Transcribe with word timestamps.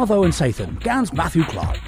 Watho 0.00 0.24
and 0.24 0.32
Sathan, 0.32 0.80
Gans 0.80 1.12
Matthew 1.12 1.44
Clark. 1.44 1.78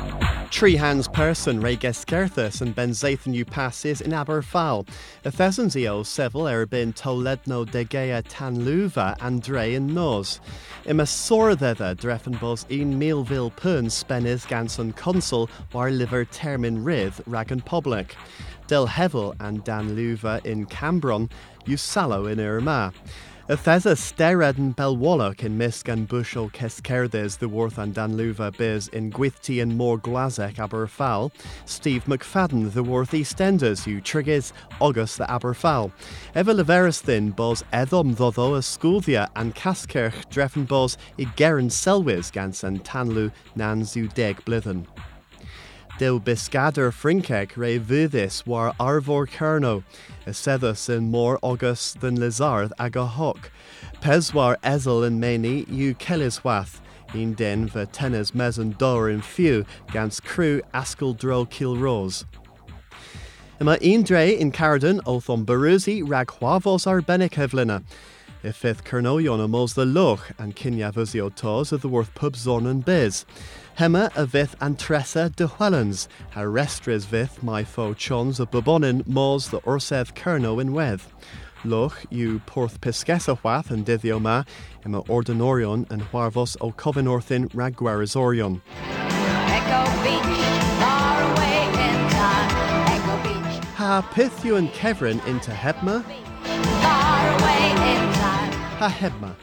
Tree 0.51 0.77
hands 0.77 1.09
person 1.09 1.62
Ray 1.62 1.79
Geskerthus 1.79 2.61
and 2.61 2.74
Ben 2.74 2.90
Zathan 2.90 3.33
you 3.33 3.46
passes 3.46 4.03
in 4.03 4.11
Aberfal. 4.11 4.87
A 5.24 5.31
thousands 5.31 5.74
eo 5.77 6.03
sevel 6.03 6.43
erbin 6.43 6.93
toledno 6.93 7.64
degea 7.64 8.22
tan 8.29 8.56
luva 8.67 9.17
Andre 9.22 9.72
in 9.72 9.95
nos. 9.95 10.40
Ima 10.85 11.06
sora 11.06 11.56
thedda 11.56 11.97
drefen 11.97 12.38
bos 12.38 12.67
un 12.71 13.01
milville 13.01 13.56
pun 13.56 13.87
spennis 13.87 14.47
ganson 14.47 14.94
consul 14.94 15.49
war 15.72 15.90
liver 15.90 16.27
termin 16.27 16.84
rith 16.84 17.23
ragan 17.24 17.65
public. 17.65 18.15
Del 18.66 18.88
Hevel 18.88 19.34
and 19.41 19.65
Dan 19.65 19.97
Luva 19.97 20.45
in 20.45 20.66
Cambron, 20.66 21.30
you 21.65 21.79
sallow 21.79 22.27
in 22.27 22.38
Irma. 22.38 22.92
A 23.48 23.56
thesa 23.56 23.97
stered 23.97 24.55
belwallach 24.77 25.43
in 25.43 25.59
Misk 25.59 25.93
and 25.93 26.06
Bushel 26.06 26.48
Keskerdes 26.51 27.39
the 27.39 27.49
Worth 27.49 27.77
and 27.77 27.93
Danluva 27.93 28.57
biz 28.57 28.87
in 28.89 29.11
Gwithty 29.11 29.61
and 29.61 29.77
More 29.77 29.99
Glazek 29.99 30.55
Aberfal, 30.55 31.33
Steve 31.65 32.05
McFadden 32.05 32.73
the 32.73 32.85
Worth 32.85 33.11
EastEnders 33.11 33.83
who 33.83 34.01
triggers 34.01 34.52
August 34.79 35.19
the 35.19 35.25
Aberfal. 35.25 35.91
Eva 36.37 36.55
Leveris 36.55 37.35
bos 37.35 37.65
Edom 37.73 38.13
a 38.13 38.63
Sculvia 38.63 39.29
and 39.35 39.57
Kaskirch 39.57 40.24
dreffen 40.30 40.65
bos 40.65 40.97
i 41.19 41.24
Selwis 41.24 42.30
gans 42.30 42.63
and 42.63 42.85
Tanlu 42.85 43.33
nan 43.57 43.85
zu 43.85 44.07
deg 44.07 44.37
blithen. 44.45 44.87
Dil 45.98 46.20
biscader 46.20 46.91
frinkeg 46.91 47.56
re 47.56 47.78
vudis 47.78 48.46
war 48.46 48.73
arvor 48.80 49.28
kerno, 49.28 49.84
a 50.27 50.30
sedus 50.30 50.88
in 50.88 51.10
more 51.10 51.38
august 51.42 52.01
than 52.01 52.16
lizard 52.16 52.73
aga 52.78 53.05
hoc. 53.06 53.51
Peswar 54.01 54.56
ezel 54.62 55.06
in 55.06 55.20
many 55.20 55.65
u 55.68 55.95
keliswath, 55.95 56.80
in 57.15 57.34
den 57.34 57.68
ver 57.68 57.87
tennis 57.87 58.32
mezen 58.32 58.76
dor 58.79 59.10
in 59.10 59.21
few, 59.21 59.65
gans 59.93 60.18
crew 60.18 60.62
askell 60.73 61.12
dro 61.12 61.45
kilrose. 61.45 62.24
Yma 63.60 63.79
un 63.80 64.40
in 64.40 64.50
Carden 64.50 65.00
oth 65.06 65.30
on 65.30 65.46
Baruzi 65.46 66.02
rag 66.04 66.28
hwavos 66.28 66.86
arbenig 66.86 67.34
If 68.44 68.56
fifth 68.56 68.82
Kernoion 68.82 69.44
amos 69.44 69.74
the 69.74 69.86
loch 69.86 70.32
and 70.36 70.56
kinyavuzio 70.56 71.32
tos 71.32 71.70
of 71.70 71.80
the 71.80 71.88
worth 71.88 72.12
pub 72.16 72.34
zon 72.34 72.66
and 72.66 72.84
biz. 72.84 73.24
Hema 73.78 74.10
a 74.16 74.26
vith 74.26 74.58
antressa 74.58 75.34
de 75.36 75.46
Wellens, 75.46 76.08
ha 76.32 76.40
restres 76.40 77.06
vith 77.06 77.40
my 77.40 77.62
fo 77.62 77.94
chons 77.94 78.40
of 78.40 78.50
Babonin 78.50 79.06
mos 79.06 79.48
the 79.48 79.60
Urseth 79.60 80.14
Kerno 80.14 80.60
in 80.60 80.72
weth. 80.72 81.12
Loch 81.64 82.04
you 82.10 82.40
porth 82.40 82.80
piscesa 82.80 83.38
wath 83.44 83.70
and 83.70 83.86
dithio 83.86 84.20
ma, 84.20 84.42
ima 84.84 85.02
ordinorion 85.04 85.88
and 85.88 86.02
huarvos 86.02 86.56
o 86.60 86.72
covenorthin 86.72 87.48
ragguarizorion. 87.52 88.60
Echo 88.74 89.84
Beach, 90.02 90.42
far 90.80 91.32
away 91.32 91.66
in 91.68 92.10
time. 92.10 92.50
Echo 92.90 93.22
Beach, 93.22 93.64
Ha 93.77 94.02
pithu 94.12 94.58
and 94.58 94.68
Kevrin 94.70 95.24
into 95.28 95.52
Hebma, 95.52 96.02
far 96.82 97.38
away 97.38 97.70
in 97.94 98.11
ha 98.83 98.88
Hebma. 98.88 99.36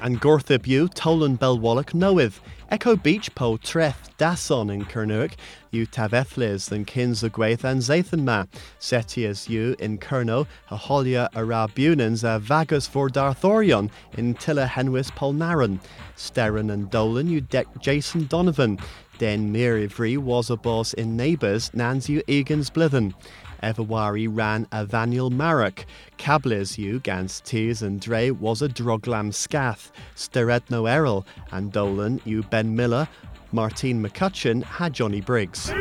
And 0.00 0.20
Gortha 0.20 0.58
Bu, 0.58 0.88
Tolan 0.88 1.38
Belwalloch 1.38 1.92
Noith, 1.92 2.40
Echo 2.70 2.96
Beach 2.96 3.32
Po 3.34 3.58
Treth 3.58 4.08
Dason 4.16 4.72
in 4.72 4.86
Kernuik, 4.86 5.34
U 5.70 5.86
Tavethlis 5.86 6.70
than 6.70 6.86
Kins 6.86 7.22
Gwaith 7.22 7.62
and 7.62 7.82
Zathanma, 7.82 8.48
Setias 8.80 9.50
U 9.50 9.76
in 9.78 9.98
Kerno, 9.98 10.46
Aholia 10.70 11.30
Arabunans 11.32 12.24
a 12.24 12.38
Vagus 12.38 12.86
for 12.86 13.10
Darthorion 13.10 13.90
in 14.16 14.34
Tilla 14.34 14.66
Henwis 14.66 15.10
Polnaran, 15.10 15.78
Sterren 16.16 16.72
and 16.72 16.90
Dolan 16.90 17.28
U 17.28 17.42
Deck 17.42 17.66
Jason 17.80 18.26
Donovan, 18.26 18.78
Den 19.18 19.52
Mirivri 19.52 20.16
was 20.16 20.48
a 20.48 20.56
boss 20.56 20.94
in 20.94 21.16
Neighbours 21.16 21.70
Nanzu 21.70 22.22
Egan's 22.26 22.70
Blithen. 22.70 23.14
Everwari 23.62 24.28
ran 24.30 24.66
a 24.72 24.84
Vaniel 24.84 25.30
Marek. 25.30 25.86
Cablis 26.18 26.78
you 26.78 27.00
gans 27.00 27.40
Tears 27.40 27.82
and 27.82 28.00
Dre 28.00 28.30
was 28.30 28.62
a 28.62 28.68
Droglam 28.68 29.32
Scath. 29.32 29.92
Steredno 30.16 30.90
Errol 30.90 31.24
and 31.50 31.72
Dolan 31.72 32.20
U 32.24 32.42
Ben 32.42 32.74
Miller. 32.74 33.08
Martine 33.52 34.02
McCutcheon 34.02 34.62
had 34.62 34.92
Johnny 34.92 35.20
Briggs. 35.20 35.72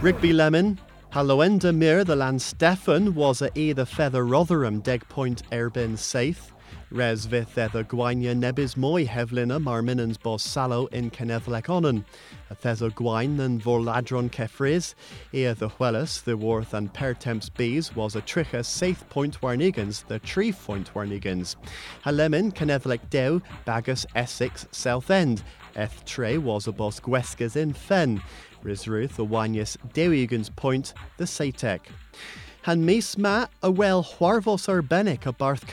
Rigby 0.00 0.32
Lemon. 0.32 0.78
Halloenda 1.12 1.74
Mir 1.74 2.04
the 2.04 2.14
land 2.14 2.42
Stefan 2.42 3.14
was 3.14 3.40
a 3.40 3.50
either 3.58 3.86
feather 3.86 4.24
Rotherham 4.26 4.80
Deg 4.80 5.08
Point 5.08 5.42
Erbin 5.50 5.96
Safe. 5.96 6.52
Res 6.90 7.26
vith 7.26 7.58
ether 7.58 7.84
Gwainia 7.84 8.34
nebis 8.34 8.74
moi 8.74 9.04
hevlina 9.04 9.62
marminans 9.62 10.18
bos 10.18 10.42
salo 10.42 10.86
in 10.86 11.10
Kennethlek 11.10 11.68
onan. 11.68 12.06
A 12.48 12.54
Gwain 12.54 13.38
and 13.40 13.62
vorladron 13.62 14.30
kefris. 14.30 14.94
Ea 15.34 15.52
the 15.52 15.68
Huelis, 15.68 16.24
the 16.24 16.34
Worth 16.34 16.72
and 16.72 16.90
Pertemps 16.94 17.50
bees 17.50 17.94
was 17.94 18.16
a 18.16 18.22
tricha 18.22 18.64
safe 18.64 19.06
point 19.10 19.38
warnigans, 19.42 20.06
the 20.06 20.18
tree 20.18 20.50
point 20.50 20.94
warnigans. 20.94 21.56
Halemin 22.06 22.54
Kennethlek 22.54 23.10
dew, 23.10 23.42
Bagus 23.66 24.06
Essex 24.14 24.66
South 24.70 25.10
End. 25.10 25.42
Eth 25.76 26.06
tre 26.06 26.38
was 26.38 26.66
a 26.66 26.72
bos 26.72 27.00
Gweskas 27.00 27.54
in 27.54 27.74
Fen. 27.74 28.22
Risruth 28.64 29.16
the 29.16 29.26
Wanyas 29.26 29.76
Dewigans 29.92 30.54
Point, 30.56 30.94
the 31.18 31.24
Satek. 31.24 31.80
Han 32.62 32.84
mis 32.84 33.16
ma 33.16 33.46
a 33.62 33.70
well 33.70 34.02
huarvos 34.02 34.68
urbenic 34.68 35.26
a 35.26 35.32
Barth 35.32 35.66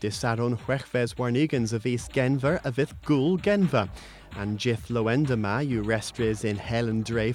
Kenawigorium, 0.00 0.58
disaron 0.58 0.58
huechves 0.58 1.14
warnigans 1.14 1.72
of 1.72 1.86
East 1.86 2.12
Genver 2.12 2.60
a 2.64 2.70
Genva, 3.42 3.88
and 4.36 4.58
jith 4.58 4.88
loendama 4.88 5.66
you 5.66 5.82
restres 5.82 6.44
in 6.44 6.56
Helen 6.56 7.02
Dre 7.02 7.32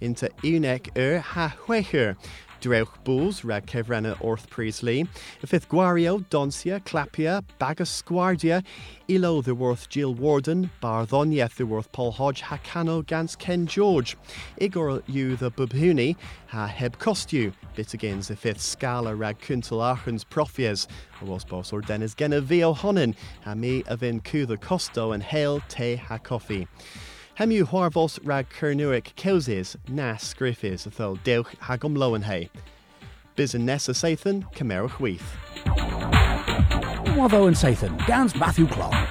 into 0.00 0.28
Unek 0.42 0.96
ur 0.96 1.18
ha 1.20 1.54
huecher. 1.66 2.16
Dreuch 2.60 3.02
Bulls, 3.04 3.44
Rag 3.44 3.66
Kevrena 3.66 4.16
Orth 4.20 4.50
Priestley, 4.50 5.06
Fifth 5.44 5.68
Guario, 5.68 6.24
Doncia, 6.30 6.80
Clapia, 6.80 7.44
Bagus 7.58 8.02
Squardia, 8.02 8.64
Ilo 9.08 9.40
the 9.42 9.54
Worth 9.54 9.88
Jill 9.88 10.14
Warden, 10.14 10.70
Barthonieth 10.80 11.56
the 11.56 11.66
Worth 11.66 11.90
Paul 11.92 12.12
Hodge, 12.12 12.42
Hakano 12.42 13.06
Gans 13.06 13.36
Ken 13.36 13.66
George, 13.66 14.16
Igor 14.58 15.02
you 15.06 15.36
the 15.36 15.50
Bubhuni, 15.50 16.16
Ha 16.48 16.66
Heb 16.66 16.98
Costu, 16.98 17.52
Bitagins 17.76 18.26
the 18.28 18.36
Fifth 18.36 18.60
Scala 18.60 19.14
Rag 19.14 19.38
Kuntal 19.38 19.96
Achens 19.96 20.24
Profies, 20.28 20.88
was 21.22 21.44
Boss 21.44 21.72
or 21.72 21.80
Dennis 21.80 22.14
Genevio 22.14 22.74
Honin, 22.74 23.14
Ha 23.44 23.54
me 23.54 23.82
Avin 23.88 24.20
Ku 24.20 24.46
the 24.46 24.56
Costo 24.56 25.12
and 25.12 25.22
Hail 25.22 25.60
Te 25.68 25.96
Ha 25.96 26.18
Coffee. 27.38 27.60
Hemu 27.60 27.64
Harvos 27.64 28.18
rag 28.24 28.48
Kernuic 28.50 29.14
Kelsis, 29.14 29.76
Nas 29.88 30.34
Griffis, 30.34 30.86
Athol 30.86 31.18
Deuch 31.18 31.56
Hagum 31.58 31.96
Lowenhay. 31.96 32.48
Biz 33.36 33.54
and 33.54 33.66
Nessa 33.66 33.92
Sathan, 33.92 34.42
Camerach 34.54 34.98
Weath. 34.98 35.36
Watho 37.16 37.46
and 37.46 37.56
Sathan, 37.56 38.36
Matthew 38.38 38.66
Clark. 38.66 39.07